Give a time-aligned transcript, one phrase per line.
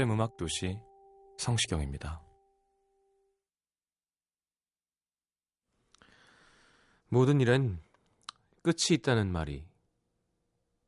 [0.00, 0.80] FM 음악 도시
[1.36, 2.22] 성시경입니다.
[7.08, 7.82] 모든 일엔
[8.62, 9.66] 끝이 있다는 말이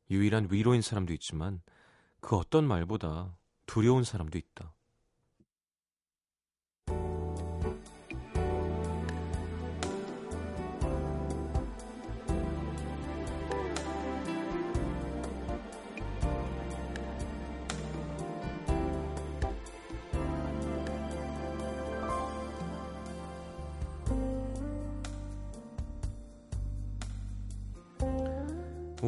[0.09, 1.61] 유일한 위로인 사람도 있지만
[2.21, 4.73] 그 어떤 말보다 두려운 사람도 있다.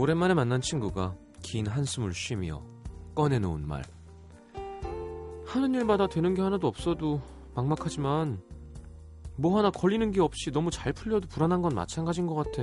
[0.06, 2.62] 오랜만에 만난 친구가 긴 한숨을 쉬며
[3.16, 3.82] 꺼내놓은 말.
[5.48, 7.20] 하는 일마다 되는 게 하나도 없어도
[7.56, 8.40] 막막하지만
[9.36, 12.62] 뭐 하나 걸리는 게 없이 너무 잘 풀려도 불안한 건 마찬가지인 것 같아.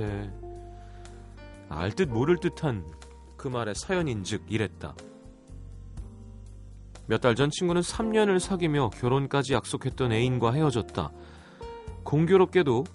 [1.67, 2.87] 알 듯 모를 듯한
[3.35, 4.95] 그 말의 사연인즉 이랬다.
[7.07, 11.11] 몇 달 전 친구는 3년을 사귀며 결혼까지 약속했던 애인과 헤어졌다.
[12.05, 12.85] 공교롭게도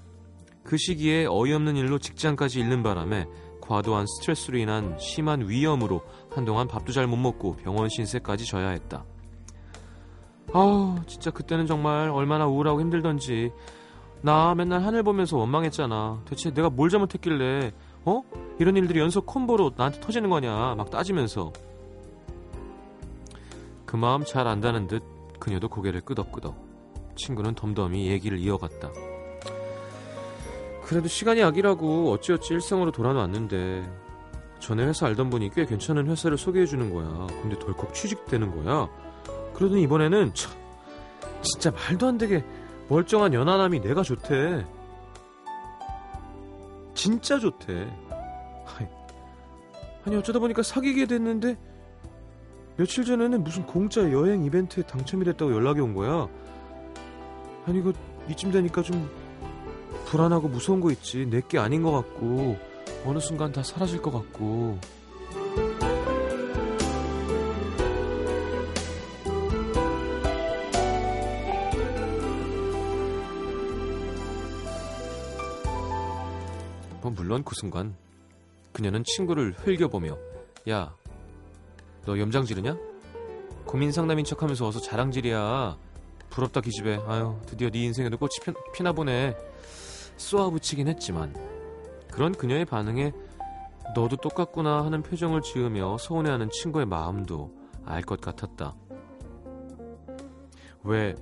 [0.64, 3.26] 그 시기에 어이없는 일로 직장까지 잃는 바람에
[3.68, 9.04] 과도한 스트레스로 인한 심한 위염으로 한동안 밥도 잘 못 먹고 병원 신세까지 져야 했다.
[10.54, 13.52] 아우, 진짜 그때는 정말 얼마나 우울하고 힘들던지.
[14.22, 16.22] 나 맨날 하늘 보면서 원망했잖아.
[16.24, 17.72] 대체 내가 뭘 잘못했길래,
[18.06, 18.22] 어?
[18.58, 20.74] 이런 일들이 연속 콤보로 나한테 터지는 거냐.
[20.74, 21.52] 막 따지면서.
[23.84, 25.02] 그 마음 잘 안다는 듯
[25.38, 26.56] 그녀도 고개를 끄덕끄덕.
[27.16, 28.90] 친구는 덤덤히 얘기를 이어갔다.
[30.88, 33.86] 그래도 시간이 약이라고 어찌어찌 일상으로 돌아왔는데
[34.58, 37.26] 전에 회사 알던 분이 꽤 괜찮은 회사를 소개해주는 거야.
[37.42, 38.88] 근데 덜컥 취직되는 거야.
[39.52, 40.50] 그러더니 이번에는 참
[41.42, 42.42] 진짜 말도 안 되게
[42.88, 44.64] 멀쩡한 연하남이 내가 좋대.
[46.94, 47.86] 진짜 좋대.
[50.06, 51.58] 아니 어쩌다 보니까 사귀게 됐는데
[52.78, 56.28] 며칠 전에는 무슨 공짜 여행 이벤트에 당첨이 됐다고 연락이 온 거야.
[57.66, 57.92] 아니 이거
[58.30, 59.06] 이쯤 되니까 좀
[60.06, 61.26] 불안하고 무서운 거 있지.
[61.26, 62.56] 내 게 아닌 것 같고
[63.04, 64.78] 어느 순간 다 사라질 것 같고.
[77.02, 77.94] 뭐 물론 그 순간
[78.72, 80.16] 그녀는 친구를 흘겨보며
[80.70, 80.94] 야,
[82.04, 82.76] 너 염장 지르냐?
[83.64, 85.76] 고민 상담인 척하면서 어서 자랑질이야.
[86.30, 87.00] 부럽다 기집애.
[87.06, 89.36] 아유, 드디어 네 인생에도 꽃이 피, 피나 보네.
[90.18, 91.34] 쏘아붙이긴 했지만
[92.10, 93.12] 그런 그녀의 반응에
[93.94, 98.74] 너도 똑같구나 하는 표정을 지으며 서운해하는 친구의 마음도 알 것 같았다.
[100.84, 101.14] 왜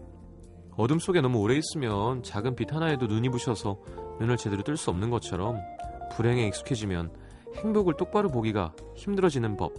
[0.77, 3.79] 어둠 속에 너무 오래 있으면 작은 빛 하나에도 눈이 부셔서
[4.21, 5.59] 눈을 제대로 뜰 수 없는 것처럼
[6.13, 7.13] 불행에 익숙해지면
[7.57, 9.73] 행복을 똑바로 보기가 힘들어지는 법.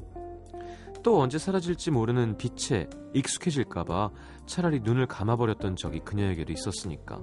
[1.04, 4.10] 또 언제 사라질지 모르는 빛에 익숙해질까봐
[4.46, 7.22] 차라리 눈을 감아버렸던 적이 그녀에게도 있었으니까.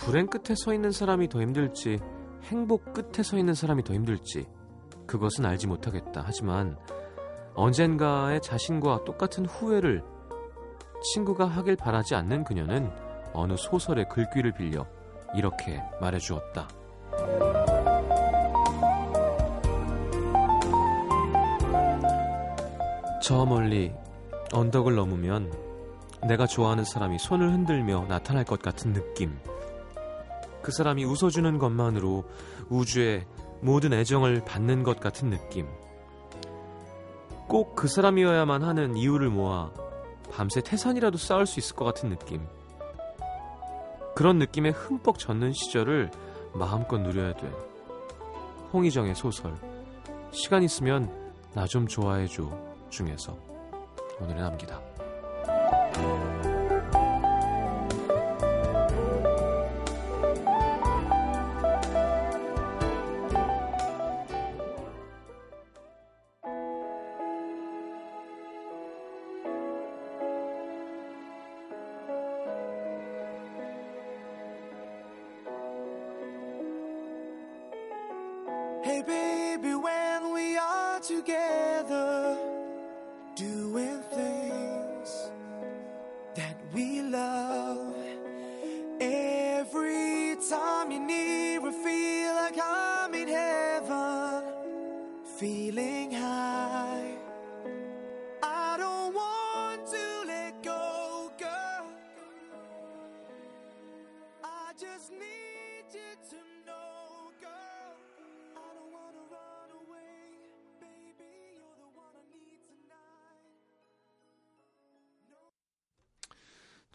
[0.00, 1.98] 불행 끝에 서 있는 사람이 더 힘들지
[2.44, 4.46] 행복 끝에 서 있는 사람이 더 힘들지
[5.06, 6.22] 그것은 알지 못하겠다.
[6.24, 6.76] 하지만
[7.54, 10.02] 언젠가의 자신과 똑같은 후회를
[11.12, 12.90] 친구가 하길 바라지 않는 그녀는
[13.32, 14.86] 어느 소설의 글귀를 빌려
[15.34, 16.68] 이렇게 말해 주었다.
[23.22, 23.92] 저 멀리
[24.52, 25.52] 언덕을 넘으면
[26.26, 29.38] 내가 좋아하는 사람이 손을 흔들며 나타날 것 같은 느낌.
[30.62, 32.24] 그 사람이 웃어주는 것만으로
[32.68, 33.26] 우주의
[33.60, 35.66] 모든 애정을 받는 것 같은 느낌.
[37.48, 39.70] 꼭 그 사람이어야만 하는 이유를 모아
[40.30, 42.46] 밤새 태산이라도 쌓을 수 있을 것 같은 느낌.
[44.14, 46.10] 그런 느낌에 흠뻑 젖는 시절을
[46.52, 47.50] 마음껏 누려야 돼.
[48.72, 49.54] 홍희정의 소설.
[50.30, 51.10] 시간 있으면
[51.54, 52.48] 나 좀 좋아해줘
[52.90, 53.36] 중에서
[54.20, 54.80] 오늘의 남기다.
[79.06, 82.36] Baby, when we are together,
[83.34, 84.39] doing things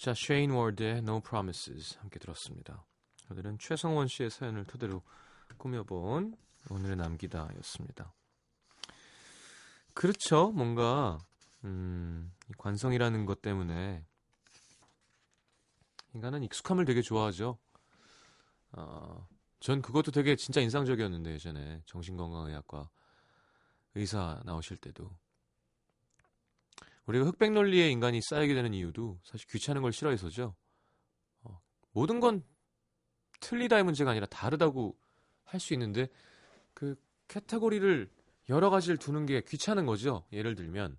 [0.05, 2.85] 자, 쉐인 월드의 No Promises 함께 들었습니다.
[3.31, 5.01] 오늘은 최성원 씨의 사연을 토대로
[5.57, 6.37] 꾸며본
[6.69, 8.13] 오늘의 남기다였습니다.
[9.95, 10.51] 그렇죠.
[10.51, 11.17] 뭔가
[11.63, 14.05] 음, 이 관성이라는 것 때문에
[16.13, 17.57] 인간은 익숙함을 되게 좋아하죠.
[18.73, 19.27] 어,
[19.59, 22.91] 전 그것도 되게 진짜 인상적이었는데 예전에 정신건강의학과
[23.95, 25.09] 의사 나오실 때도
[27.05, 30.55] 우리가 흑백 논리의 인간이 쌓이게 되는 이유도 사실 귀찮은 걸 싫어해서죠.
[31.43, 31.61] 어,
[31.91, 32.43] 모든 건
[33.39, 34.97] 틀리다의 문제가 아니라 다르다고
[35.43, 36.07] 할 수 있는데
[36.73, 36.95] 그
[37.27, 38.09] 카테고리를
[38.49, 40.25] 여러 가지를 두는 게 귀찮은 거죠.
[40.31, 40.97] 예를 들면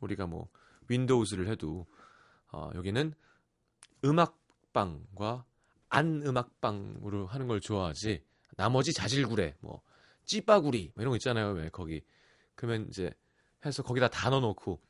[0.00, 0.48] 우리가 뭐
[0.88, 1.86] 윈도우즈를 해도
[2.52, 3.14] 어, 여기는
[4.04, 5.44] 음악방과
[5.88, 8.24] 안 음악방으로 하는 걸 좋아하지.
[8.56, 9.82] 나머지 자질구레, 뭐
[10.24, 11.52] 찌빠구리 뭐 이런 거 있잖아요.
[11.52, 12.02] 왜 거기
[12.54, 13.12] 그러면 이제
[13.64, 14.80] 해서 거기다 다 넣어놓고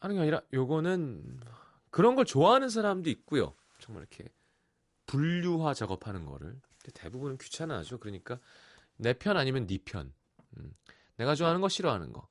[0.00, 1.40] 하는 게 아니라 요거는
[1.90, 3.54] 그런 걸 좋아하는 사람도 있고요.
[3.78, 4.28] 정말 이렇게
[5.06, 6.60] 분류화 작업하는 거를
[6.94, 7.98] 대부분은 귀찮아하죠.
[7.98, 8.38] 그러니까
[8.96, 10.12] 내 편 아니면 네 편.
[10.56, 10.74] 음,
[11.16, 12.28] 내가 좋아하는 거 싫어하는 거.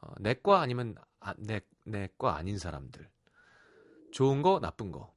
[0.00, 3.08] 어, 내과 아니면 아, 내 내과 아닌 사람들.
[4.12, 5.12] 좋은 거 나쁜 거.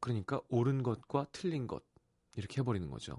[0.00, 1.84] 그러니까 옳은 것과 틀린 것
[2.36, 3.18] 이렇게 해버리는 거죠.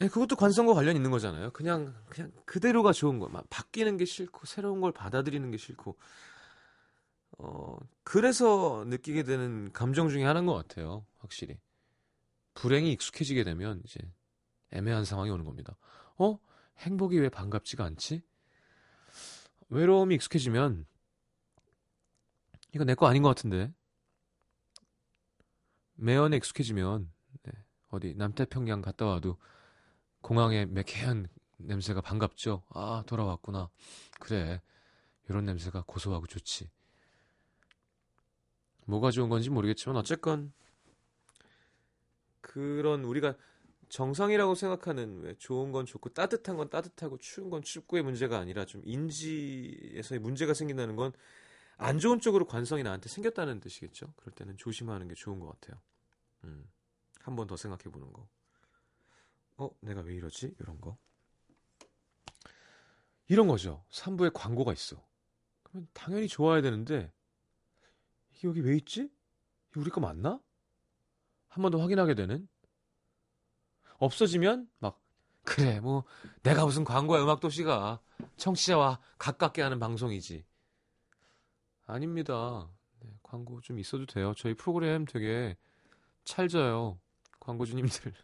[0.00, 1.50] 네, 그것도 관성과 관련 있는 거잖아요.
[1.52, 5.98] 그냥 그냥 그대로가 좋은 거, 막 바뀌는 게 싫고 새로운 걸 받아들이는 게 싫고,
[7.38, 11.06] 어 그래서 느끼게 되는 감정 중에 하나인 것 같아요.
[11.18, 11.58] 확실히
[12.54, 14.00] 불행이 익숙해지게 되면 이제
[14.72, 15.76] 애매한 상황이 오는 겁니다.
[16.18, 16.38] 어
[16.78, 18.22] 행복이 왜 반갑지가 않지?
[19.70, 20.86] 외로움이 익숙해지면
[22.74, 23.72] 이거 내 거 아닌 것 같은데
[25.94, 27.10] 매연에 익숙해지면
[27.42, 27.52] 네,
[27.88, 29.36] 어디 남태평양 갔다 와도
[30.28, 31.26] 공항의 매캐한
[31.56, 32.62] 냄새가 반갑죠.
[32.74, 33.70] 아, 돌아왔구나.
[34.20, 34.60] 그래.
[35.30, 36.70] 이런 냄새가 고소하고 좋지.
[38.84, 40.52] 뭐가 좋은 건지 모르겠지만 어쨌건
[42.42, 43.36] 그런 우리가
[43.88, 48.82] 정상이라고 생각하는 왜 좋은 건 좋고 따뜻한 건 따뜻하고 추운 건 춥고의 문제가 아니라 좀
[48.84, 51.12] 인지에서의 문제가 생긴다는 건
[51.80, 54.12] 안 좋은 쪽으로 관성이 나한테 생겼다는 뜻이겠죠.
[54.16, 55.80] 그럴 때는 조심하는 게 좋은 것 같아요.
[56.44, 56.68] 음,
[57.20, 58.28] 한 번 더 생각해 보는 거.
[59.58, 60.54] 어, 내가 왜 이러지?
[60.60, 60.96] 이런 거.
[63.28, 63.84] 이런 거죠.
[63.90, 64.96] 3부에 광고가 있어.
[65.62, 67.12] 그러면 당연히 좋아야 되는데,
[68.34, 69.10] 이게 여기 왜 있지?
[69.70, 70.40] 이거 우리 거 맞나?
[71.48, 72.48] 한 번 더 확인하게 되는?
[73.98, 75.00] 없어지면, 막,
[75.44, 76.04] 그래, 뭐,
[76.42, 78.00] 내가 무슨 광고야, 음악도시가.
[78.36, 80.44] 청취자와 가깝게 하는 방송이지.
[81.86, 82.68] 아닙니다.
[83.00, 84.34] 네, 광고 좀 있어도 돼요.
[84.36, 85.56] 저희 프로그램 되게
[86.24, 87.00] 찰져요.
[87.40, 88.14] 광고주님들.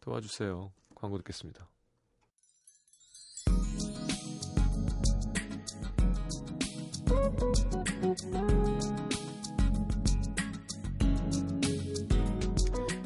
[0.00, 0.72] 도와주세요.
[0.94, 1.68] 광고 듣겠습니다.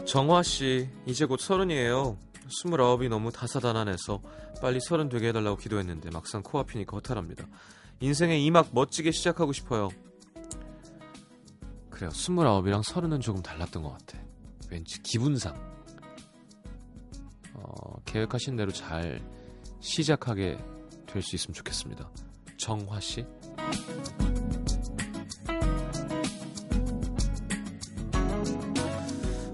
[0.06, 2.16] 정화 씨, 이제 곧 서른이에요.
[2.60, 4.22] 스물아홉이 너무 다사다난해서
[4.60, 7.46] 빨리 서른 되게 해달라고 기도했는데 막상 코앞이니까 허탈합니다.
[8.00, 9.88] 인생의 이막 멋지게 시작하고 싶어요.
[11.90, 12.10] 그래요.
[12.10, 14.18] 스물아홉이랑 서른은 조금 달랐던 것 같아.
[14.70, 15.73] 왠지 기분상.
[17.74, 19.20] 어, 계획하신 대로 잘
[19.80, 20.58] 시작하게
[21.06, 22.08] 될 수 있으면 좋겠습니다.
[22.56, 23.24] 정화 씨.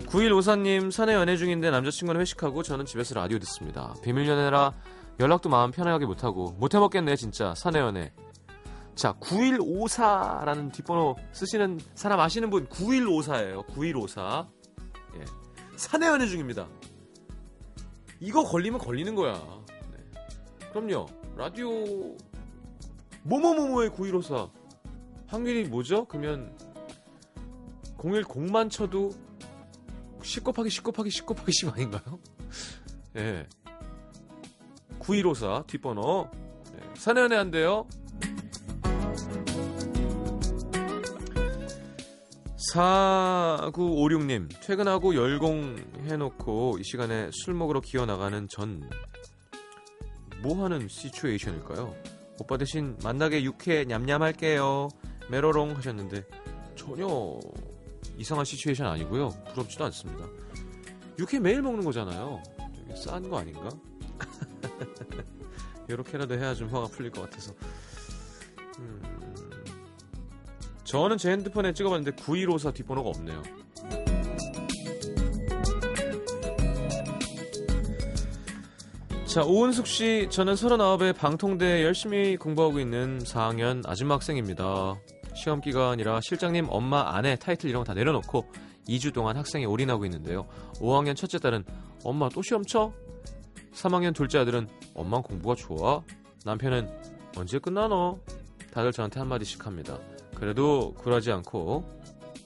[0.09, 3.95] 구일오사님 사내 연애 중인데 남자친구는 회식하고 저는 집에서 라디오 듣습니다.
[4.03, 4.75] 비밀 연애라
[5.21, 8.13] 연락도 마음 편하게 못하고 못해먹겠네 진짜 사내 연애.
[8.97, 13.67] 자 9154라는 뒷번호 쓰시는 사람 아시는 분 9154예요.
[13.69, 14.49] 9154.
[15.17, 15.25] 예.
[15.77, 16.67] 사내 연애 중입니다.
[18.21, 19.35] 이거 걸리면 걸리는 거야.
[19.93, 20.71] 네.
[20.73, 21.07] 그럼요.
[21.37, 21.71] 라디오
[23.23, 24.51] 뭐뭐뭐뭐의 9154
[25.27, 26.05] 확률이 뭐죠?
[26.07, 26.55] 그러면
[27.99, 29.11] 010만 쳐도
[30.23, 32.19] 10 곱하기 10 곱하기 10 곱하기 10 아닌가요?
[33.17, 33.47] 예.
[34.99, 36.29] 9154 뒷번호
[36.73, 36.79] 네.
[36.95, 37.87] 사내연애 한대요.
[42.73, 48.89] 4956님, 퇴근하고 열공 해놓고 이 시간에 술 먹으러 기어 나가는 전,
[50.43, 51.95] 뭐 하는 시츄에이션일까요?
[52.39, 54.89] 오빠 대신 만나게 육회 냠냠할게요.
[55.31, 56.25] 메로롱 하셨는데,
[56.77, 57.41] 전혀
[58.17, 59.31] 이상한 시츄에이션 아니고요.
[59.53, 60.29] 부럽지도 않습니다.
[61.19, 62.41] 육회 매일 먹는 거잖아요.
[62.95, 63.69] 싼 거 아닌가?
[65.89, 67.53] 이렇게라도 해야 좀 화가 풀릴 것 같아서.
[68.79, 69.10] 음...
[70.91, 73.41] 저는 제 핸드폰에 찍어봤는데 9154 뒷번호가 없네요.
[79.25, 84.97] 자, 오은숙 씨, 저는 39에 방통대 열심히 공부하고 있는 4학년 아줌마 학생입니다.
[85.37, 88.51] 시험 기간이라 실장님, 엄마, 아내 타이틀 이런 거 다 내려놓고
[88.89, 90.49] 2주 동안 학생에 올인하고 있는데요.
[90.81, 91.65] 5학년 첫째 딸은
[92.03, 92.93] 엄마 또 시험 쳐?
[93.75, 96.03] 3학년 둘째 아들은 엄마 공부가 좋아?
[96.45, 96.91] 남편은
[97.37, 98.19] 언제 끝나너?
[98.73, 99.97] 다들 저한테 한마디씩 합니다.
[100.41, 101.85] 그래도 굴하지 않고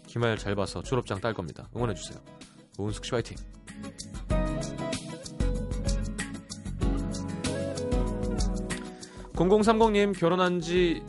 [0.06, 1.68] 기말 잘 봐서 졸업장 딸 겁니다.
[1.76, 2.18] 응원해주세요.
[2.76, 3.36] 오은숙 씨 화이팅!
[9.34, 11.02] 0030님 결혼한 지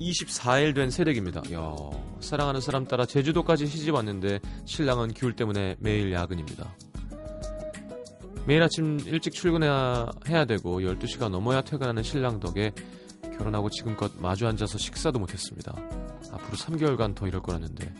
[0.00, 1.42] 24일 된 새댁입니다.
[1.52, 1.74] 야,
[2.20, 6.74] 사랑하는 사람 따라 제주도까지 시집 왔는데 신랑은 귤 때문에 매일 야근입니다.
[8.46, 12.72] 매일 아침 일찍 출근해야 해야 되고 12시가 넘어야 퇴근하는 신랑 덕에
[13.38, 15.72] 결혼하고 지금껏 마주 앉아서 식사도 못했습니다.
[16.32, 17.92] 앞으로 3개월간 더 이럴 거라는데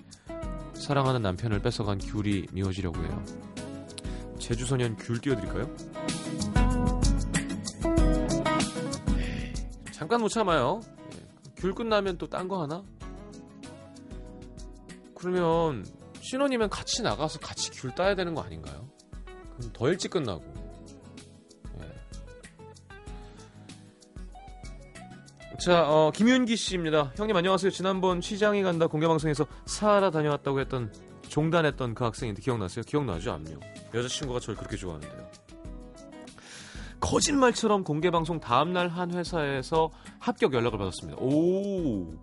[0.75, 3.25] 사랑하는 남편을 뺏어간 귤이 미워지려고 해요.
[4.39, 5.69] 제주소년 귤 띄워드릴까요?
[9.93, 10.81] 잠깐 못 참아요.
[11.15, 12.83] 예, 귤 끝나면 또 딴 거 하나?
[15.17, 15.85] 그러면
[16.21, 18.89] 신혼이면 같이 나가서 같이 귤 따야 되는 거 아닌가요?
[19.57, 20.45] 그럼 더 일찍 끝나고
[25.69, 27.13] 자, 어, 김윤기 씨입니다.
[27.15, 27.71] 형님 안녕하세요.
[27.71, 30.91] 지난번 취장이 간다 공개방송에서 사하라 다녀왔다고 했던
[31.29, 32.83] 종단했던 그 학생인데 기억나세요?
[32.87, 33.33] 기억나죠?
[33.33, 33.61] 안녕.
[33.93, 35.31] 여자친구가 저를 그렇게 좋아하는데요.
[37.01, 41.21] 거짓말처럼 공개방송 다음날 한 회사에서 합격 연락을 받았습니다.
[41.21, 42.15] 오!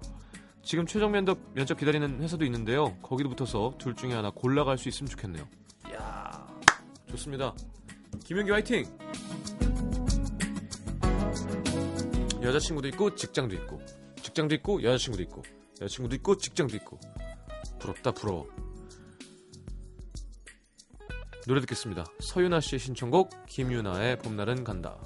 [0.63, 2.97] 지금 최종 면접, 면접 기다리는 회사도 있는데요.
[3.03, 5.47] 거기도 붙어서 둘 중에 하나 골라갈 수 있으면 좋겠네요.
[5.91, 6.47] 이야,
[7.11, 7.53] 좋습니다.
[8.23, 8.85] 김윤기 화이팅!
[12.45, 13.81] 여자친구도 있고 직장도 있고
[14.21, 15.43] 직장도 있고 여자친구도 있고
[15.81, 16.99] 여자친구도 있고 직장도 있고.
[17.79, 18.47] 부럽다 부러워.
[21.47, 22.05] 노래 듣겠습니다.
[22.19, 24.97] 서윤아 씨의 신청곡 김유나의 봄날은 간다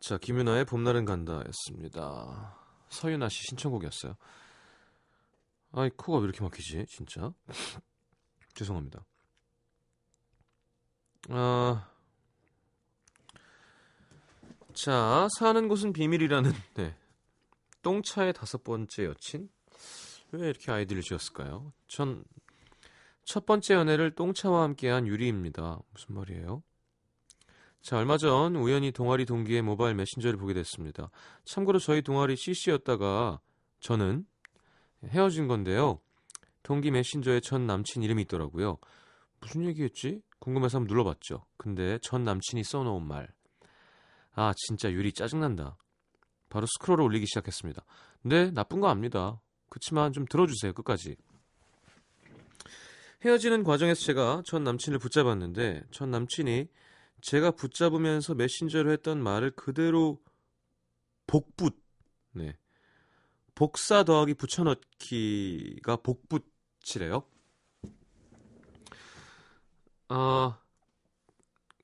[0.00, 2.56] 자, 김윤아의 봄날은 간다 였습니다.
[2.90, 4.16] 서윤아 씨 신청곡이었어요.
[5.72, 7.32] 아이, 코가 왜 이렇게 막히지, 진짜?
[8.54, 9.04] 죄송합니다.
[11.30, 11.90] 아,
[14.72, 16.96] 자, 사는 곳은 비밀이라는, 네.
[17.82, 19.48] 똥차의 다섯 번째 여친?
[20.32, 21.72] 왜 이렇게 아이디를 지었을까요?
[21.88, 22.24] 전,
[23.24, 25.78] 첫 번째 연애를 똥차와 함께한 유리입니다.
[25.92, 26.62] 무슨 말이에요?
[27.82, 31.10] 자, 얼마 전 우연히 동아리 동기의 모바일 메신저를 보게 됐습니다.
[31.44, 33.40] 참고로 저희 동아리 CC였다가
[33.80, 34.26] 저는
[35.04, 36.00] 헤어진 건데요.
[36.62, 38.78] 동기 메신저에 전 남친 이름이 있더라고요.
[39.40, 40.20] 무슨 얘기했지?
[40.40, 41.44] 궁금해서 한번 눌러봤죠.
[41.56, 43.28] 근데 전 남친이 써놓은 말.
[44.32, 45.76] 아, 진짜 유리 짜증난다.
[46.48, 47.84] 바로 스크롤을 올리기 시작했습니다.
[48.22, 49.40] 네, 나쁜 거 압니다.
[49.68, 51.16] 그치만 좀 들어주세요, 끝까지.
[53.24, 56.68] 헤어지는 과정에서 제가 전 남친을 붙잡았는데 전 남친이
[57.26, 60.22] 제가 붙잡으면서 메신저로 했던 말을 그대로
[61.26, 61.76] 복붙,
[62.30, 62.56] 네.
[63.56, 67.24] 복사 더하기 붙여넣기가 복붙이래요.
[70.08, 70.60] 아,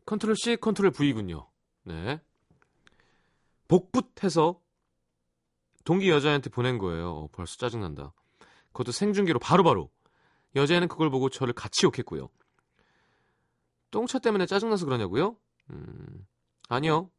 [0.07, 1.51] control C, control V군요.
[1.83, 2.21] 네.
[3.67, 4.63] 복붙해서
[5.85, 7.11] 동기 여자한테 보낸 거예요.
[7.11, 8.15] 어, 벌써 짜증난다.
[8.69, 9.89] 그것도 생중계로 바로바로.
[9.89, 9.91] 바로.
[10.55, 12.31] 여자애는 그걸 보고 저를 같이 욕했고요.
[13.93, 15.37] 똥차 때문에 짜증나서 그러냐고요?
[15.71, 16.27] 음,
[16.69, 17.11] 아니요.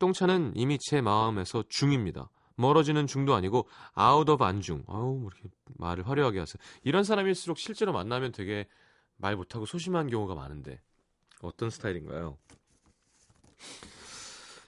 [0.00, 2.28] 똥차는 이미 제 마음에서 중입니다.
[2.56, 4.84] 멀어지는 중도 아니고 out of 안중.
[4.88, 6.60] 아우 뭐 이렇게 말을 화려하게 하세요.
[6.82, 8.66] 이런 사람일수록 실제로 만나면 되게
[9.16, 10.80] 말 못하고 소심한 경우가 많은데
[11.40, 12.36] 어떤 스타일인가요?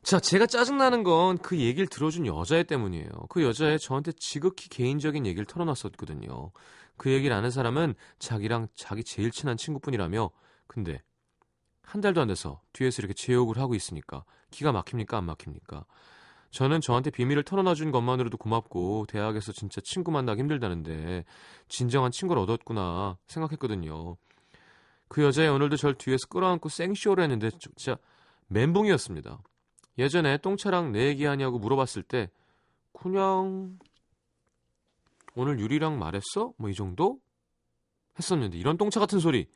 [0.02, 3.08] 자, 제가 짜증나는 건 그 얘기를 들어준 여자애 때문이에요.
[3.30, 6.52] 그 여자애 저한테 지극히 개인적인 얘기를 털어놨었거든요.
[6.96, 10.30] 그 얘기를 아는 사람은 자기랑 자기 제일 친한 친구뿐이라며
[10.66, 11.02] 근데
[11.84, 15.84] 한 달도 안 돼서 뒤에서 이렇게 제욕을 하고 있으니까 기가 막힙니까 안 막힙니까?
[16.50, 21.24] 저는 저한테 비밀을 털어놔준 것만으로도 고맙고 대학에서 진짜 친구 만나기 힘들다는데
[21.68, 24.16] 진정한 친구를 얻었구나 생각했거든요.
[25.08, 27.96] 그 여자애 오늘도 절 뒤에서 끌어안고 생쇼를 했는데 진짜
[28.48, 29.38] 멘붕이었습니다.
[29.98, 32.30] 예전에 똥차랑 내 얘기하냐고 물어봤을 때
[32.92, 33.78] 그냥
[35.34, 36.52] 오늘 유리랑 말했어?
[36.56, 37.18] 뭐 이 정도?
[38.18, 39.48] 했었는데 이런 똥차 같은 소리.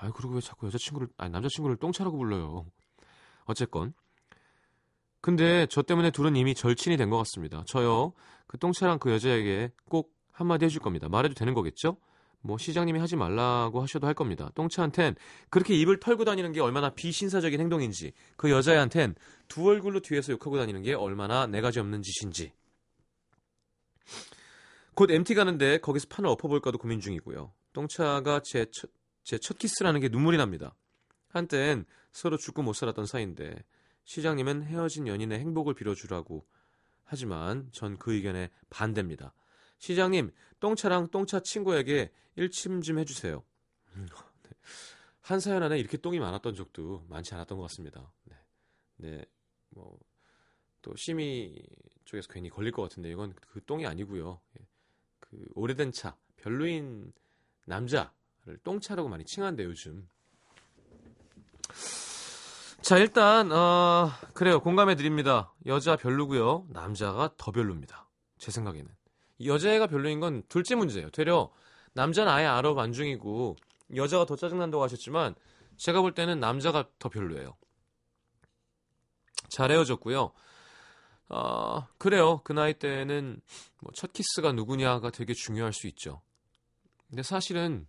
[0.00, 2.64] 아이 그리고 왜 자꾸 여자친구를 아니 남자친구를 똥차라고 불러요.
[3.44, 3.92] 어쨌건
[5.20, 7.62] 근데 저 때문에 둘은 이미 절친이 된 것 같습니다.
[7.66, 8.14] 저요
[8.46, 11.08] 그 똥차랑 그 여자에게 꼭 한마디 해줄 겁니다.
[11.08, 11.98] 말해도 되는 거겠죠?
[12.42, 14.50] 뭐 시장님이 하지 말라고 하셔도 할 겁니다.
[14.54, 15.16] 똥차한텐
[15.50, 19.14] 그렇게 입을 털고 다니는 게 얼마나 비신사적인 행동인지 그 여자애한텐
[19.48, 22.54] 두 얼굴로 뒤에서 욕하고 다니는 게 얼마나 네 가지 없는 짓인지
[24.94, 27.52] 곧 MT 가는데 거기서 판을 엎어볼까도 고민 중이고요.
[27.74, 28.90] 똥차가 제 첫,
[29.30, 30.74] 제 첫 키스라는 게 눈물이 납니다.
[31.28, 33.64] 한땐 서로 죽고 못 살았던 사이인데
[34.02, 36.44] 시장님은 헤어진 연인의 행복을 빌어주라고
[37.04, 39.32] 하지만 전 그 의견에 반대입니다.
[39.78, 43.44] 시장님, 똥차랑 똥차 친구에게 일침 좀 해주세요.
[43.94, 44.06] 네.
[45.20, 48.12] 한 사연 안에 이렇게 똥이 많았던 적도 많지 않았던 것 같습니다.
[48.24, 48.36] 네,
[48.96, 49.24] 네
[49.68, 49.96] 뭐,
[50.82, 51.62] 또 심의
[52.04, 54.40] 쪽에서 괜히 걸릴 것 같은데 이건 그 똥이 아니고요.
[54.58, 54.66] 예.
[55.20, 57.12] 그 오래된 차, 별로인
[57.66, 58.10] 남자를
[58.64, 60.08] 똥차라고 많이 칭한데 요즘.
[62.82, 65.52] 자 일단 어, 그래요 공감해 드립니다.
[65.66, 68.08] 여자 별로고요, 남자가 더 별로입니다.
[68.38, 68.90] 제 생각에는.
[69.44, 71.10] 여자애가 별로인 건 둘째 문제예요.
[71.10, 71.50] 되려
[71.92, 73.56] 남자는 아예 out of 안중이고
[73.96, 75.34] 여자가 더 짜증난다고 하셨지만
[75.76, 77.56] 제가 볼 때는 남자가 더 별로예요.
[79.48, 80.32] 잘 헤어졌고요.
[81.28, 82.40] 어, 그래요.
[82.44, 83.40] 그 나이 때는
[83.80, 86.22] 뭐 첫 키스가 누구냐가 되게 중요할 수 있죠.
[87.08, 87.86] 근데 사실은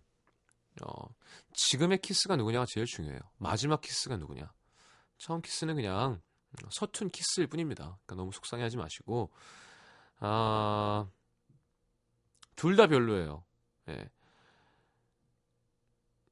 [0.80, 1.08] 어,
[1.52, 3.20] 지금의 키스가 누구냐가 제일 중요해요.
[3.38, 4.52] 마지막 키스가 누구냐.
[5.18, 6.20] 처음 키스는 그냥
[6.70, 7.98] 서툰 키스일 뿐입니다.
[8.04, 9.30] 그러니까 너무 속상해하지 마시고
[10.20, 11.06] 아,
[12.56, 13.44] 둘 다 별로예요.
[13.88, 14.08] 예.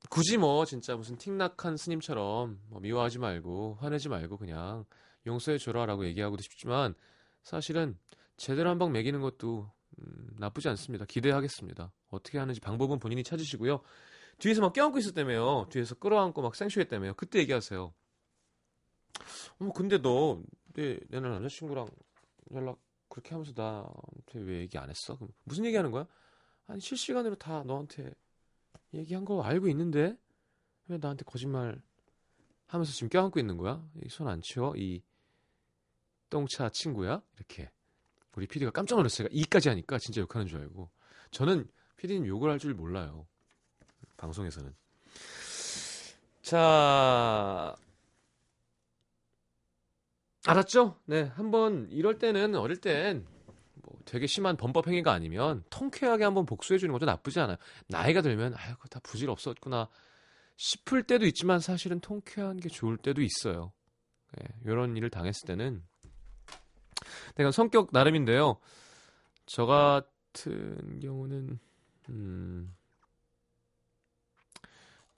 [0.09, 4.85] 굳이 뭐 진짜 무슨 틱낙한 스님처럼 뭐 미워하지 말고 화내지 말고 그냥
[5.27, 6.95] 용서해 줘라라고 얘기하고도 싶지만
[7.43, 7.97] 사실은
[8.37, 11.05] 제대로 한 방 매기는 것도 음, 나쁘지 않습니다.
[11.05, 11.93] 기대하겠습니다.
[12.09, 13.81] 어떻게 하는지 방법은 본인이 찾으시고요.
[14.41, 15.69] 뒤에서 막 껴안고 있었다며요.
[15.71, 17.15] 뒤에서 끌어안고 막 생쇼했다며요.
[17.15, 17.93] 그때 얘기하세요.
[19.61, 21.87] 어머 근데 너 내, 내 남자친구랑
[22.53, 25.15] 연락 그렇게 하면서 나한테 왜 얘기 안 했어?
[25.17, 26.07] 그럼 무슨 얘기 하는 거야?
[26.67, 28.13] 아니 실시간으로 다 너한테
[28.95, 30.17] 얘기한 거 알고 있는데
[30.89, 31.81] 왜 나한테 거짓말
[32.67, 33.85] 하면서 지금 껴안고 있는 거야?
[34.09, 34.75] 손 안 치워?
[34.77, 35.03] 이
[36.31, 37.21] 똥차 친구야?
[37.37, 37.71] 이렇게
[38.37, 39.29] 우리 PD가 깜짝 놀랐어요.
[39.33, 40.89] 이까지 하니까 진짜 욕하는 줄 알고
[41.33, 43.27] 저는 PD님 욕을 할 줄 몰라요.
[44.17, 44.75] 방송에서는
[46.43, 47.75] 자
[50.47, 50.99] 알았죠?
[51.05, 53.27] 네, 한번 이럴 때는 어릴 땐
[53.83, 57.57] 뭐 되게 심한 범법 행위가 아니면 통쾌하게 한번 복수해 주는 것도 나쁘지 않아요.
[57.89, 59.89] 나이가 들면 아유, 다 부질 없었구나
[60.57, 63.73] 싶을 때도 있지만 사실은 통쾌한 게 좋을 때도 있어요.
[64.37, 65.83] 네, 이런 일을 당했을 때는
[67.35, 68.59] 내가 성격 나름인데요.
[69.47, 71.59] 저 같은 경우는
[72.11, 72.77] 음,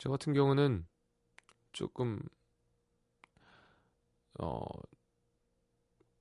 [0.03, 0.85] 저 같은 경우는
[1.71, 2.21] 조금
[4.41, 4.61] 어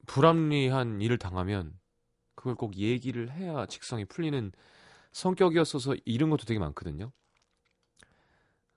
[0.05, 1.79] 불합리한 일을 당하면
[2.35, 4.51] 그걸 꼭 얘기를 해야 직성이 풀리는
[5.13, 7.11] 성격이었어서 이런 것도 되게 많거든요.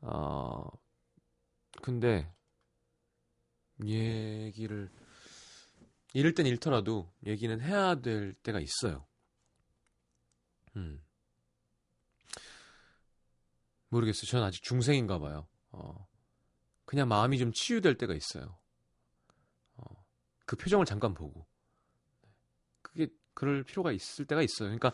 [0.00, 0.70] 어,
[1.82, 2.32] 근데
[3.84, 4.88] 얘기를
[6.14, 9.04] 이럴 땐 잃더라도 얘기는 해야 될 때가 있어요.
[10.76, 11.03] 음.
[13.94, 14.26] 모르겠어요.
[14.26, 15.46] 저는 아직 중생인가 봐요.
[15.70, 16.06] 어,
[16.84, 18.58] 그냥 마음이 좀 치유될 때가 있어요.
[19.76, 19.84] 어,
[20.46, 21.46] 그 표정을 잠깐 보고.
[22.82, 24.68] 그게 그럴 필요가 있을 때가 있어요.
[24.68, 24.92] 그러니까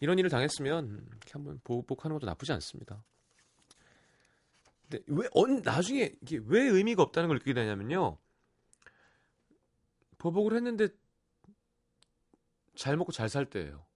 [0.00, 3.04] 이런 일을 당했으면 이렇게 한번 보복하는 것도 나쁘지 않습니다.
[4.82, 8.18] 근데 왜 언, 나중에 이게 왜 의미가 없다는 걸 느끼게 되냐면요.
[10.18, 10.88] 보복을 했는데
[12.74, 13.86] 잘 먹고 잘 살 때예요.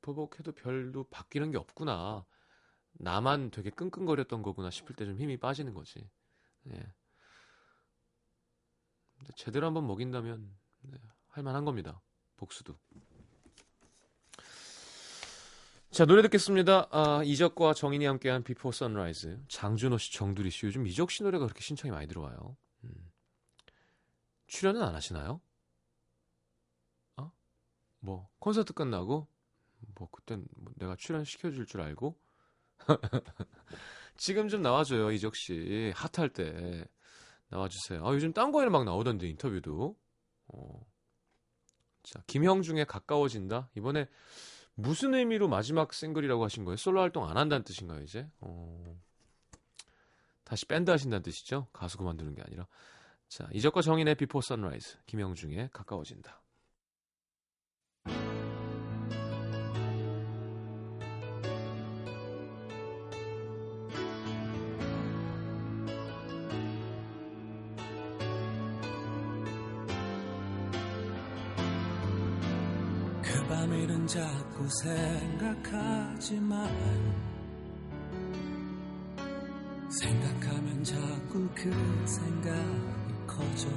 [0.00, 2.24] 보복해도 별로 바뀌는 게 없구나.
[2.94, 6.08] 나만 되게 끙끙거렸던 거구나 싶을 때 좀 힘이 빠지는 거지.
[6.70, 6.94] 예.
[9.36, 10.52] 제대로 한번 먹인다면
[10.82, 12.00] 네, 할만한 겁니다.
[12.36, 12.76] 복수도.
[15.90, 16.88] 자 노래 듣겠습니다.
[16.90, 19.44] 아, 이적과 정인이 함께한 Before Sunrise.
[19.48, 22.56] 장준호 씨, 정두리 씨 요즘 이적 씨 노래가 그렇게 신청이 많이 들어와요.
[22.84, 23.12] 음.
[24.46, 25.40] 출연은 안 하시나요?
[27.18, 27.30] 어?
[28.00, 29.28] 뭐 콘서트 끝나고
[29.94, 32.18] 뭐 그땐 뭐 내가 출연 시켜줄 줄 알고
[34.16, 36.84] 지금 좀 나와줘요 이적 씨 핫할 때
[37.52, 38.06] 나와주세요.
[38.06, 39.94] 아, 요즘 딴 거에는 막 나오던데 인터뷰도.
[40.48, 40.86] 어.
[42.02, 43.68] 자 김형중에 가까워진다.
[43.76, 44.08] 이번에
[44.74, 46.76] 무슨 의미로 마지막 싱글이라고 하신 거예요?
[46.76, 48.26] 솔로 활동 안 한다는 뜻인가요 이제?
[48.40, 48.98] 어.
[50.44, 51.68] 다시 밴드 하신다는 뜻이죠?
[51.72, 52.66] 가수 그만두는 게 아니라.
[53.28, 56.41] 자 이적과 정인의 Before Sunrise 김형중의 가까워진다.
[73.52, 76.70] 밤 일은 자꾸 생각하지만
[80.00, 81.70] 생각하면 자꾸 그
[82.06, 83.68] 생각이 커져.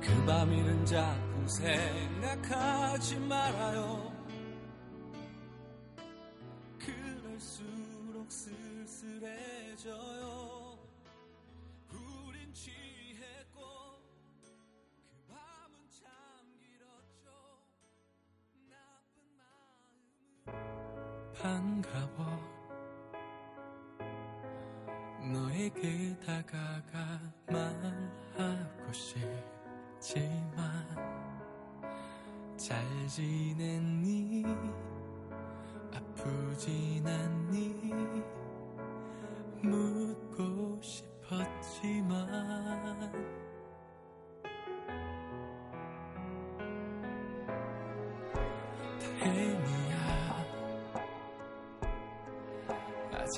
[0.00, 4.09] 그 밤일은 자꾸 생각하지 말아요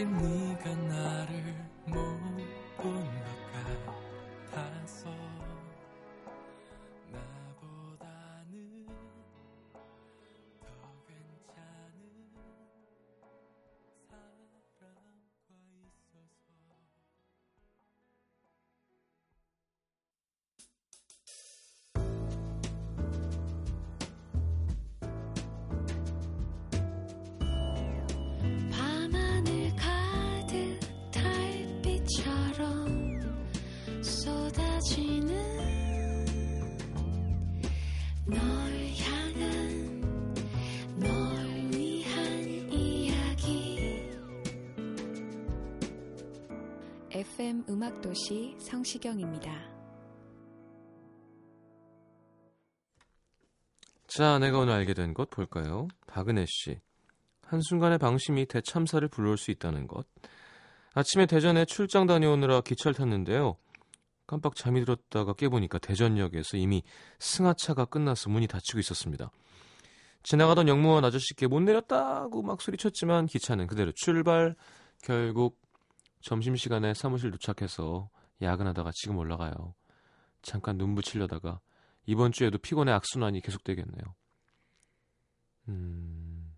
[0.02, 0.91] 아직 네
[47.82, 49.50] 음악도시 성시경입니다.
[54.06, 55.88] 자, 내가 오늘 알게 된 것 볼까요?
[56.06, 56.78] 박은혜 씨.
[57.44, 60.06] 한순간의 방심이 대참사를 불러올 수 있다는 것.
[60.94, 63.56] 아침에 대전에 출장 다녀오느라 기차를 탔는데요.
[64.28, 66.84] 깜빡 잠이 들었다가 깨보니까 대전역에서 이미
[67.18, 69.32] 승하차가 끝나서 문이 닫히고 있었습니다.
[70.22, 74.54] 지나가던 영무원 아저씨께 못 내렸다고 막 소리쳤지만 기차는 그대로 출발.
[75.02, 75.61] 결국
[76.22, 78.08] 점심시간에 사무실 도착해서
[78.40, 79.74] 야근하다가 지금 올라가요.
[80.40, 81.60] 잠깐 눈 붙이려다가
[82.06, 84.14] 이번 주에도 피곤의 악순환이 계속되겠네요.
[85.68, 86.54] 음,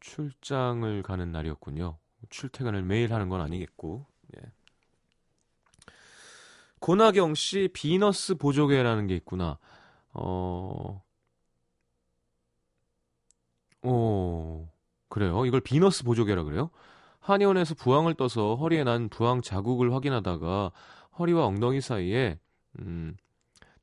[0.00, 1.98] 출장을 가는 날이었군요.
[2.30, 4.06] 출퇴근을 매일 하는 건 아니겠고.
[4.36, 4.42] 예.
[6.78, 9.58] 고나경 씨 비너스 보조개라는 게 있구나.
[10.12, 11.02] 어,
[13.82, 14.68] 오,
[15.08, 15.46] 그래요.
[15.46, 16.70] 이걸 비너스 보조개라 그래요?
[17.26, 20.70] 한의원에서 부항을 떠서 허리에 난 부항 자국을 확인하다가
[21.18, 22.38] 허리와 엉덩이 사이에
[22.78, 23.16] 음,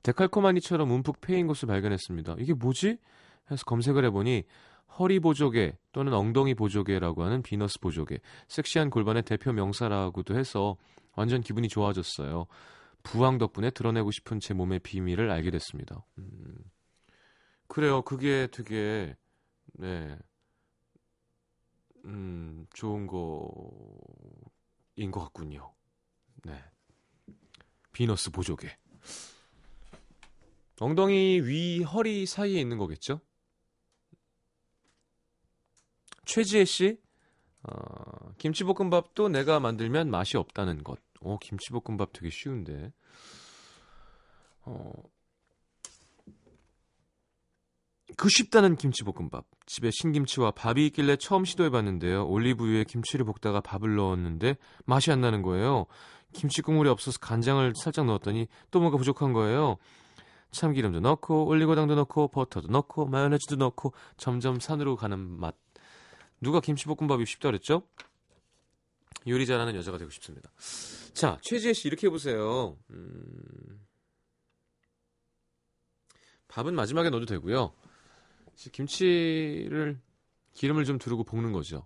[0.02, 2.38] 데칼코마니처럼 움푹 패인 것을 발견했습니다.
[2.40, 2.98] 이게 뭐지?
[3.52, 4.44] 해서 검색을 해보니
[4.98, 10.78] 허리 보조개 또는 엉덩이 보조개라고 하는 비너스 보조개, 섹시한 골반의 대표 명사라고도 해서
[11.14, 12.46] 완전 기분이 좋아졌어요.
[13.02, 16.06] 부항 덕분에 드러내고 싶은 제 몸의 비밀을 알게 됐습니다.
[16.18, 16.56] 음,
[17.68, 18.04] 그래요.
[18.04, 19.18] 그게 되게
[19.74, 20.18] 네,
[22.06, 25.74] 음, 좋은 거인 것 같군요.
[26.44, 26.64] 네,
[27.92, 28.76] 비너스 보조개.
[30.80, 33.22] 엉덩이 위 허리 사이에 있는 거겠죠?
[36.26, 37.00] 최지혜 씨,
[37.64, 41.00] 어, 김치볶음밥도 내가 만들면 맛이 없다는 것.
[41.22, 42.92] 어, 김치볶음밥 되게 쉬운데.
[44.66, 44.92] 어,
[48.18, 49.46] 그 쉽다는 김치볶음밥.
[49.66, 52.28] 집에 신김치와 밥이 있길래 처음 시도해봤는데요.
[52.28, 55.86] 올리브유에 김치를 볶다가 밥을 넣었는데 맛이 안 나는 거예요.
[56.34, 59.78] 김치 국물이 없어서 간장을 살짝 넣었더니 또 뭔가 부족한 거예요.
[60.52, 65.56] 참기름도 넣고 올리고당도 넣고 버터도 넣고 마요네즈도 넣고 점점 산으로 가는 맛.
[66.42, 67.84] 누가 김치볶음밥이 쉽다 그랬죠?
[69.28, 70.52] 요리 잘하는 여자가 되고 싶습니다.
[71.14, 72.78] 자, 최지혜 씨 이렇게 해보세요.
[72.90, 73.86] 음...
[76.50, 77.74] 밥은 마지막에 넣어도 되고요.
[78.56, 80.00] 김치를
[80.54, 81.86] 기름을 좀 두르고 볶는 거죠.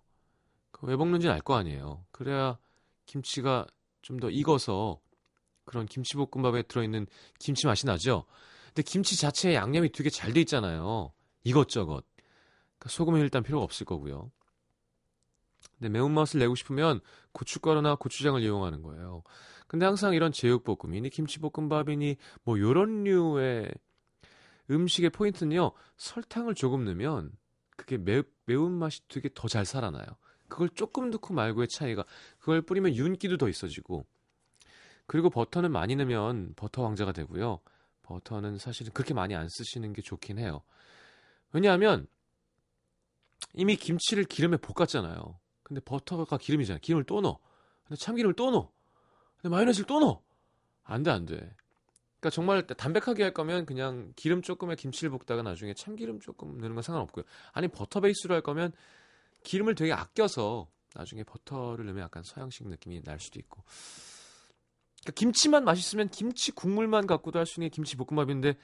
[0.81, 2.05] 왜 볶는지는 알 거 아니에요.
[2.11, 2.57] 그래야
[3.05, 3.65] 김치가
[4.01, 4.99] 좀 더 익어서
[5.65, 7.07] 그런 김치볶음밥에 들어있는
[7.39, 8.25] 김치 맛이 나죠.
[8.67, 11.11] 근데 김치 자체에 양념이 되게 잘 돼 있잖아요.
[11.43, 12.05] 이것저것.
[12.77, 14.31] 그러니까 소금은 일단 필요가 없을 거고요.
[15.77, 17.01] 근데 매운맛을 내고 싶으면
[17.33, 19.23] 고춧가루나 고추장을 이용하는 거예요.
[19.67, 23.69] 근데 항상 이런 제육볶음이니 김치볶음밥이니 뭐 요런 류의
[24.69, 25.71] 음식의 포인트는요.
[25.97, 27.31] 설탕을 조금 넣으면
[27.75, 30.05] 그게 매, 매운맛이 되게 더 잘 살아나요.
[30.47, 32.05] 그걸 조금 넣고 말고의 차이가
[32.39, 34.05] 그걸 뿌리면 윤기도 더 있어지고
[35.05, 37.59] 그리고 버터는 많이 넣으면 버터 왕자가 되고요.
[38.03, 40.61] 버터는 사실은 그렇게 많이 안 쓰시는 게 좋긴 해요.
[41.51, 42.07] 왜냐하면
[43.53, 45.39] 이미 김치를 기름에 볶았잖아요.
[45.63, 46.79] 근데 버터가 기름이잖아요.
[46.81, 47.39] 기름을 또 넣어.
[47.85, 48.71] 근데 참기름을 또 넣어.
[49.41, 50.21] 근데 마요네즈를 또 넣어.
[50.83, 51.55] 안 돼, 안 돼.
[52.19, 56.81] 그러니까 정말 담백하게 할 거면 그냥 기름 조금에 김치를 볶다가 나중에 참기름 조금 넣는 건
[56.81, 57.23] 상관없고요.
[57.53, 58.71] 아니 버터 베이스로 할 거면
[59.43, 63.63] 기름을 되게 아껴서 나중에 버터를 넣으면 약간 서양식 느낌이 날 수도 있고.
[65.01, 68.57] 그러니까 김치만 맛있으면 김치 국물만 갖고도 할 수 있는 김치 볶음밥인데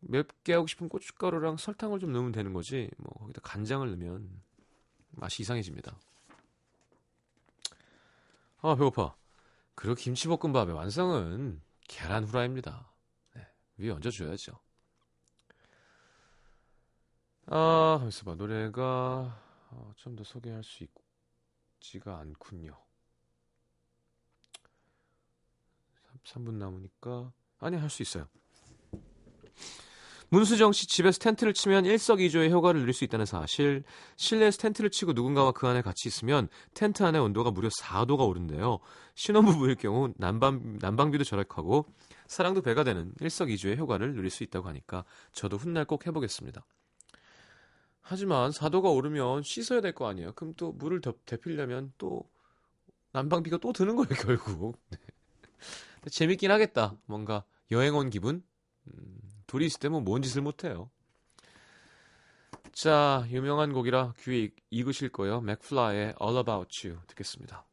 [0.00, 2.90] 맵게 하고 싶은 고춧가루랑 설탕을 좀 넣으면 되는 거지.
[2.96, 4.28] 뭐 거기다 간장을 넣으면
[5.12, 5.96] 맛이 이상해집니다.
[8.62, 9.14] 아 배고파.
[9.74, 12.88] 그리고 김치볶음밥의 완성은 계란 후라이입니다.
[13.34, 13.46] 네,
[13.78, 14.52] 위에 얹어줘야죠.
[17.46, 18.34] 아, 잠시 봐.
[18.36, 20.86] 노래가 어, 좀더 소개할 수
[21.80, 22.76] 있지가 않군요.
[26.24, 28.28] 3 분 남으니까 아니 할 수 있어요.
[30.30, 33.82] 문수정 씨 집에서 텐트를 치면 일석이조의 효과를 누릴 수 있다는 사실.
[34.16, 38.78] 실내에서 텐트를 치고 누군가와 그 안에 같이 있으면 텐트 안의 온도가 무려 4도가 오른대요.
[39.16, 41.86] 신혼부부일 경우 난방, 난방비도 절약하고
[42.28, 46.64] 사랑도 배가 되는 일석이조의 효과를 누릴 수 있다고 하니까 저도 훗날 꼭 해보겠습니다.
[48.02, 50.32] 하지만 4도가 오르면 씻어야 될 거 아니에요.
[50.32, 52.22] 그럼 또 물을 더 데피려면 또
[53.12, 54.78] 난방비가 또 드는 거예요, 결국.
[54.90, 56.10] 네.
[56.10, 56.96] 재밌긴 하겠다.
[57.06, 58.42] 뭔가 여행 온 기분?
[58.86, 59.18] 음,
[59.50, 60.90] 둘이 있을 때면 뭔 짓을 못해요.
[62.72, 65.40] 자, 유명한 곡이라 귀에 익으실 거예요.
[65.40, 67.66] 맥플라의 All About You 듣겠습니다.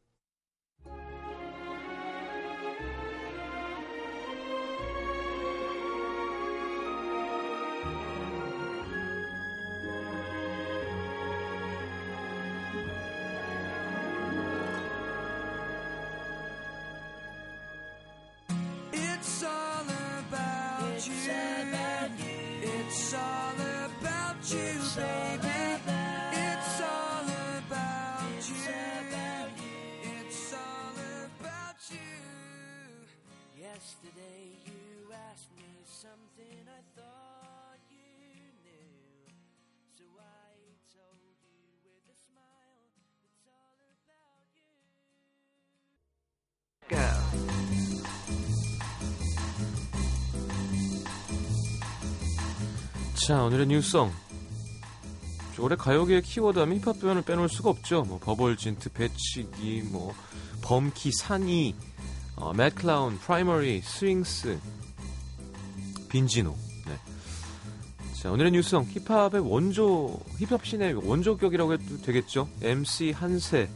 [53.28, 54.10] 자, 오늘의 new song.
[55.58, 58.00] 올해 가요계의 키워드 하면 힙합 표현을 빼놓을 수가 없죠.
[58.04, 60.14] 뭐 버벌진트, 배치기, 뭐
[60.62, 61.74] 범키, 산이,
[62.36, 64.58] 어, 매드클라운, 프라이머리, 스윙스,
[66.08, 66.56] 빈지노.
[66.86, 66.98] 네.
[68.14, 72.48] 자, 오늘의 new song 힙합의 원조, 힙합 신의 원조격이라고 해도 되겠죠.
[72.62, 73.68] MC 한새의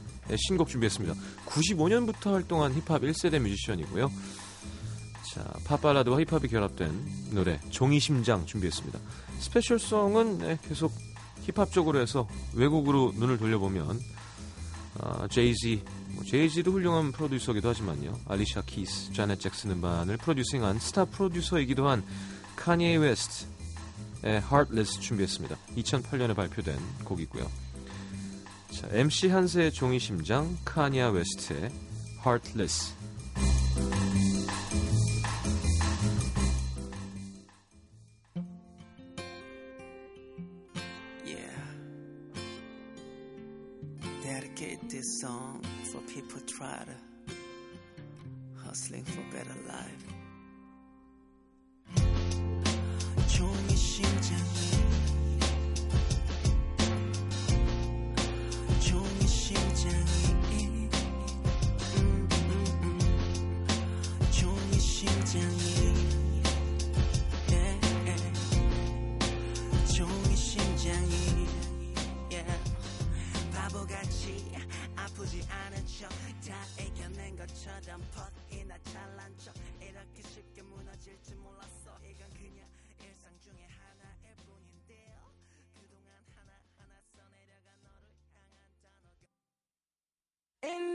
[0.48, 1.14] 신곡 준비했습니다.
[1.44, 4.10] 95년부터 활동한 힙합 1세대 뮤지션이고요.
[5.34, 6.90] 자, 팝발라드와 힙합이 결합된
[7.32, 8.98] 노래 종이 심장 준비했습니다.
[9.42, 10.92] special song은 네, 계속
[11.42, 14.00] 힙합 쪽으로 해서 외국으로 눈을 돌려보면
[15.00, 18.18] 아, 제이지, 뭐 제이지도 훌륭한 프로듀서기도 하지만요.
[18.28, 22.04] 알리샤 키스, 자넷 잭슨 음반을 프로듀싱한 스타 프로듀서이기도 한
[22.54, 23.46] 카니에 웨스트의
[24.24, 25.56] Heartless 준비했습니다.
[25.76, 27.50] 2008년에 발표된 곡이고요.
[28.70, 31.70] 자, MC 한새의 종이 심장, 카니예 웨스트의
[32.24, 32.94] Heartless.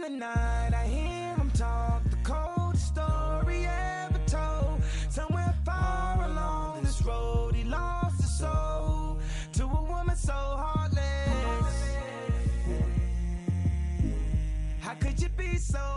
[0.10, 4.82] The night I hear him talk the coldest story ever told.
[5.10, 9.20] Somewhere far along this road he lost his soul
[9.54, 11.02] To a woman so heartless.
[14.80, 15.97] How could you be so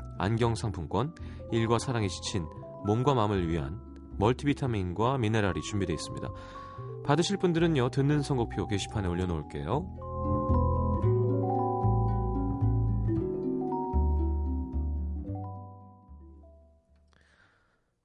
[0.21, 1.15] 안경 상품권,
[1.51, 2.47] 일과 사랑에 지친
[2.85, 3.79] 몸과 마음을 위한
[4.17, 6.29] 멀티비타민과 미네랄이 준비되어 있습니다.
[7.03, 10.11] 받으실 분들은요, 듣는 선곡표 게시판에 올려놓을게요.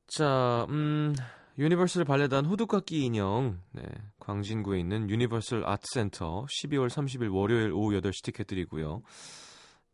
[0.07, 1.15] 자, 음,
[1.59, 3.83] 유니버설 발레단 호두깎이 인형, 네,
[4.19, 9.03] 광진구에 있는 유니버설 아트센터 12월 30일 월요일 오후 8시 티켓 드리고요.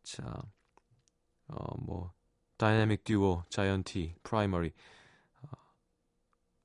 [0.05, 0.43] 자,
[1.49, 2.13] 어, 뭐,
[2.57, 4.73] 다이내믹 듀오, 자이언티, 프라이머리,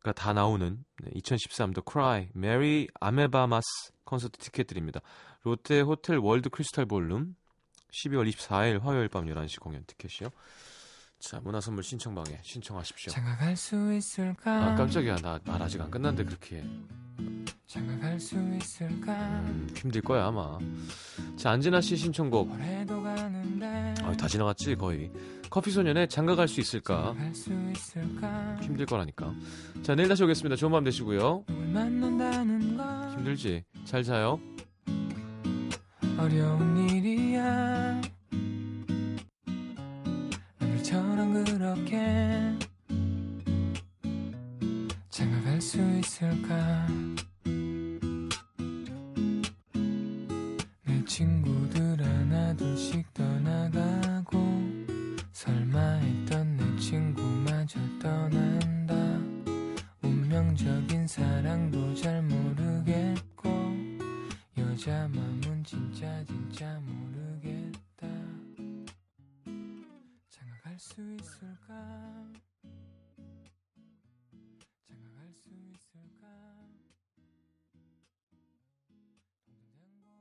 [0.04, 5.02] 가다 나오는 2013 The Cry, 메리 아메바마스 콘서트 티켓 드립니다.
[5.44, 7.36] 롯데 호텔 월드 크리스탈 볼룸
[7.92, 10.30] 12월 24일 화요일 밤 11시 공연 티켓이요.
[11.20, 13.12] 자, 문화 선물 신청방에 신청하십시오.
[13.12, 14.66] 장가갈 수 있을까?
[14.66, 15.18] 아, 깜짝이야.
[15.18, 16.64] 나말 아직 안 끝났는데 그렇게
[19.76, 20.58] 힘들 거야, 아마.
[21.36, 22.52] 자, 안진아 씨 신청곡.
[22.52, 25.12] 아, 다 지나갔지, 거의.
[25.50, 27.14] 커피 소년의 장가갈 수 있을까?
[27.14, 28.58] 장가 갈 수 있을까?
[28.62, 29.34] 힘들 거라니까.
[29.84, 30.56] 자, 내일 다시 오겠습니다.
[30.56, 31.46] 좋은 밤 되시고요.
[33.16, 33.64] 힘들지?
[33.86, 34.40] 잘 자요.
[36.20, 38.02] 어려운 일이야
[40.60, 42.58] 오늘처럼 그렇게
[45.12, 46.88] 장가갈 수 있을까